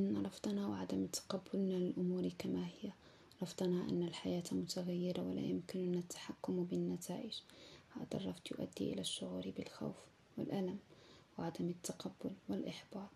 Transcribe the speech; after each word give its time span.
إن 0.00 0.26
رفضنا 0.26 0.66
وعدم 0.66 1.06
تقبلنا 1.06 1.74
للأمور 1.74 2.28
كما 2.28 2.66
هي. 2.66 2.92
رفضنا 3.42 3.88
أن 3.90 4.02
الحياة 4.02 4.44
متغيرة 4.52 5.22
ولا 5.22 5.40
يمكننا 5.40 5.98
التحكم 5.98 6.64
بالنتائج. 6.64 7.34
هذا 7.90 8.14
الرفض 8.14 8.40
يؤدي 8.50 8.92
إلى 8.92 9.00
الشعور 9.00 9.50
بالخوف 9.56 9.96
والألم 10.38 10.78
وعدم 11.38 11.68
التقبل 11.68 12.32
والإحباط. 12.48 13.08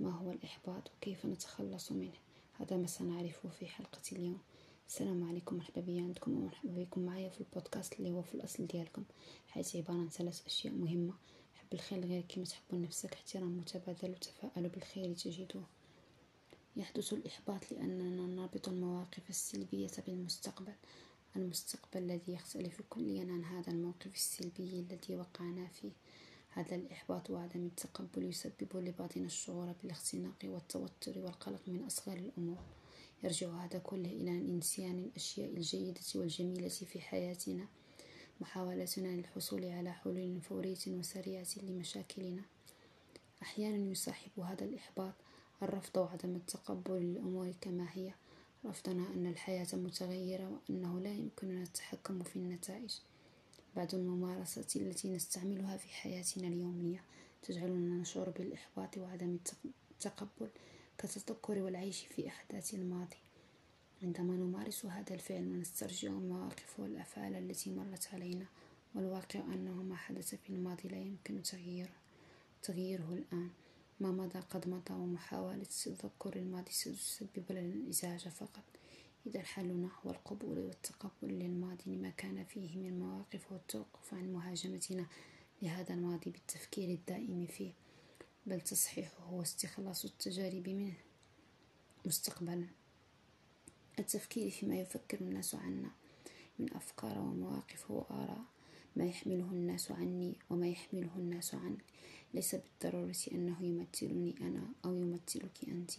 ما 0.00 0.10
هو 0.10 0.32
الإحباط؟ 0.32 0.90
وكيف 0.96 1.26
نتخلص 1.26 1.92
منه؟ 1.92 2.18
هذا 2.52 2.76
ما 2.76 2.86
سنعرفه 2.86 3.48
في 3.48 3.66
حلقة 3.66 4.02
اليوم. 4.12 4.38
السلام 4.88 5.28
عليكم. 5.28 5.56
مرحبا 5.56 5.80
بي 5.80 5.98
عندكم 5.98 6.36
ومرحبا 6.36 6.70
بكم 6.84 7.00
معايا 7.00 7.28
في 7.28 7.40
البودكاست 7.40 7.92
اللي 7.98 8.10
هو 8.10 8.22
في 8.22 8.34
الأصل 8.34 8.66
ديالكم. 8.66 9.04
حياتي 9.48 9.78
عبارة 9.78 9.98
عن 9.98 10.08
ثلاث 10.08 10.46
أشياء 10.46 10.74
مهمة. 10.74 11.14
حب 11.54 11.66
الخير 11.72 11.98
لغيرك 11.98 12.26
كما 12.28 12.44
تحب 12.44 12.62
لنفسك 12.72 13.12
احترام 13.12 13.58
متبادل 13.58 14.10
وتفاءلوا 14.10 14.70
بالخير 14.70 15.14
تجدوه. 15.14 15.64
يحدث 16.76 17.12
الإحباط 17.12 17.72
لأننا 17.72 18.26
نربط 18.34 18.68
المواقف 18.68 19.30
السلبية 19.30 19.90
بالمستقبل. 20.06 20.72
المستقبل 21.36 22.02
الذي 22.02 22.32
يختلف 22.32 22.82
كليا 22.90 23.22
عن 23.22 23.44
هذا 23.44 23.72
الموقف 23.72 24.14
السلبي 24.14 24.80
الذي 24.80 25.16
وقعنا 25.16 25.66
فيه. 25.66 25.90
هذا 26.50 26.74
الإحباط 26.76 27.30
وعدم 27.30 27.66
التقبل 27.66 28.24
يسبب 28.24 28.68
لبعضنا 28.74 29.26
الشعور 29.26 29.72
بالاختناق 29.82 30.44
والتوتر 30.44 31.18
والقلق 31.18 31.60
من 31.66 31.84
أصغر 31.84 32.16
الأمور. 32.16 32.62
يرجع 33.24 33.48
هذا 33.48 33.78
كله 33.78 34.10
إلى 34.10 34.30
نسيان 34.30 34.98
الأشياء 34.98 35.50
الجيدة 35.50 36.00
والجميلة 36.14 36.68
في 36.68 37.00
حياتنا. 37.00 37.66
محاولتنا 38.40 39.08
للحصول 39.08 39.64
على 39.64 39.92
حلول 39.92 40.40
فورية 40.40 40.78
وسريعة 40.86 41.46
لمشاكلنا. 41.62 42.42
أحيانا 43.42 43.90
يصاحب 43.90 44.40
هذا 44.40 44.64
الإحباط 44.64 45.14
الرفض 45.62 45.96
وعدم 45.96 46.36
التقبل 46.36 46.94
للأمور 46.94 47.52
كما 47.60 47.86
هي. 47.92 48.12
رفضنا 48.64 49.06
أن 49.14 49.26
الحياة 49.26 49.66
متغيرة 49.72 50.48
وأنه 50.48 51.00
لا 51.00 51.12
يمكننا 51.12 51.62
التحكم 51.62 52.22
في 52.22 52.36
النتائج. 52.36 52.98
بعض 53.76 53.94
الممارسات 53.94 54.76
التي 54.76 55.08
نستعملها 55.08 55.76
في 55.76 55.88
حياتنا 55.88 56.48
اليومية 56.48 57.02
تجعلنا 57.42 58.00
نشعر 58.00 58.30
بالإحباط 58.30 58.98
وعدم 58.98 59.38
التقبل 59.90 60.48
كالتذكر 60.98 61.58
والعيش 61.58 62.06
في 62.06 62.28
أحداث 62.28 62.74
الماضي. 62.74 63.16
عندما 64.02 64.36
نمارس 64.36 64.86
هذا 64.86 65.14
الفعل 65.14 65.46
ونسترجع 65.48 66.08
المواقف 66.08 66.80
والأفعال 66.80 67.34
التي 67.34 67.70
مرت 67.70 68.08
علينا 68.12 68.46
والواقع 68.94 69.40
أنه 69.40 69.82
ما 69.82 69.96
حدث 69.96 70.34
في 70.34 70.50
الماضي 70.50 70.88
لا 70.88 70.98
يمكن 70.98 71.42
تغييره 71.42 71.96
تغييره 72.62 73.08
الآن. 73.12 73.50
ما 74.00 74.10
مضى 74.12 74.38
قد 74.38 74.68
مضى 74.68 74.94
ومحاولة 74.94 75.64
تذكر 75.64 76.36
الماضي 76.36 76.70
ستسبب 76.70 77.44
لنا 77.50 77.60
الإزعاج 77.60 78.28
فقط. 78.28 78.64
إذا 79.26 79.40
الحل 79.40 79.88
هو 80.04 80.10
القبول 80.10 80.58
والتقبل 80.58 81.28
للماضي 81.28 81.82
لما 81.86 82.10
كان 82.10 82.44
فيه 82.44 82.76
من 82.76 82.98
مواقف 82.98 83.52
والتوقف 83.52 84.14
عن 84.14 84.32
مهاجمتنا 84.32 85.06
لهذا 85.62 85.94
الماضي 85.94 86.30
بالتفكير 86.30 86.88
الدائم 86.88 87.46
فيه 87.46 87.72
بل 88.46 88.60
تصحيحه 88.60 89.32
واستخلاص 89.32 90.04
التجارب 90.04 90.68
منه 90.68 90.94
مستقبلا. 92.04 92.66
التفكير 93.98 94.50
فيما 94.50 94.76
يفكر 94.76 95.20
الناس 95.20 95.54
عنا 95.54 95.90
من 96.58 96.74
أفكار 96.74 97.18
ومواقف 97.18 97.90
وآراء 97.90 98.44
ما 98.96 99.04
يحمله 99.04 99.50
الناس 99.52 99.90
عني 99.90 100.38
وما 100.50 100.68
يحمله 100.68 101.10
الناس 101.16 101.54
عنك 101.54 101.84
ليس 102.34 102.54
بالضرورة 102.54 103.14
أنه 103.32 103.56
يمثلني 103.62 104.34
أنا 104.40 104.68
أو 104.84 104.96
يمثلك 104.96 105.68
أنت. 105.68 105.90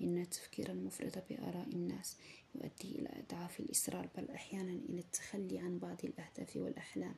إن 0.00 0.18
التفكير 0.18 0.70
المفرط 0.70 1.18
بآراء 1.30 1.68
الناس 1.72 2.16
يؤدي 2.54 2.98
إلى 2.98 3.08
إضعاف 3.28 3.60
الإصرار 3.60 4.08
بل 4.16 4.30
أحيانا 4.30 4.72
إلى 4.72 4.98
التخلي 4.98 5.58
عن 5.58 5.78
بعض 5.78 5.96
الأهداف 6.04 6.56
والأحلام. 6.56 7.14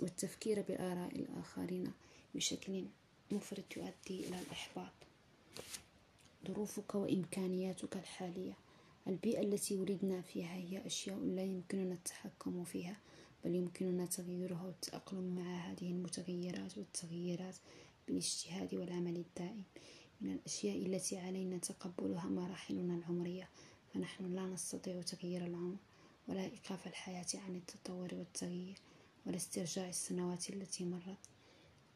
والتفكير 0.00 0.62
بآراء 0.62 1.16
الآخرين 1.16 1.92
بشكل 2.34 2.84
مفرط 3.30 3.76
يؤدي 3.76 4.28
إلى 4.28 4.40
الإحباط. 4.40 4.92
ظروفك 6.48 6.94
وإمكانياتك 6.94 7.96
الحالية. 7.96 8.56
البيئة 9.06 9.40
التي 9.40 9.76
ولدنا 9.76 10.20
فيها 10.22 10.54
هي 10.54 10.86
أشياء 10.86 11.18
لا 11.18 11.42
يمكننا 11.42 11.94
التحكم 11.94 12.64
فيها. 12.64 12.96
بل 13.44 13.54
يمكننا 13.54 14.06
تغييرها 14.06 14.62
والتأقلم 14.62 15.34
مع 15.34 15.70
هذه 15.70 15.90
المتغيرات 15.90 16.78
والتغييرات 16.78 17.56
بالاجتهاد 18.06 18.74
والعمل 18.74 19.16
الدائم. 19.16 19.64
من 20.20 20.32
الأشياء 20.32 20.86
التي 20.86 21.18
علينا 21.18 21.58
تقبلها 21.58 22.28
مراحلنا 22.28 22.94
العمرية 22.94 23.48
فنحن 23.94 24.34
لا 24.34 24.46
نستطيع 24.46 25.02
تغيير 25.02 25.46
العمر 25.46 25.76
ولا 26.28 26.44
إيقاف 26.44 26.86
الحياة 26.86 27.26
عن 27.34 27.56
التطور 27.56 28.14
والتغيير 28.14 28.78
ولا 29.26 29.36
استرجاع 29.36 29.88
السنوات 29.88 30.50
التي 30.50 30.84
مرت 30.84 31.28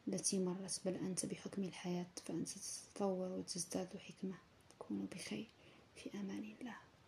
التي 0.07 0.39
مرت. 0.39 0.81
بل 0.85 0.95
أنت 0.95 1.25
بحكم 1.25 1.63
الحياة 1.63 2.07
فأنت 2.25 2.49
تتطور 2.49 3.31
وتزداد 3.31 3.97
حكمة. 3.97 4.35
تكون 4.69 5.05
بخير. 5.05 5.47
في 5.95 6.19
أمان 6.19 6.55
الله. 6.61 6.86